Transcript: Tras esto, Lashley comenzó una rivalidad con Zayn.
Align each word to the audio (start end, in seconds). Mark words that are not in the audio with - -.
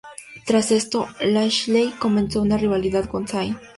Tras 0.47 0.71
esto, 0.71 1.07
Lashley 1.19 1.91
comenzó 1.91 2.41
una 2.41 2.57
rivalidad 2.57 3.05
con 3.05 3.27
Zayn. 3.27 3.55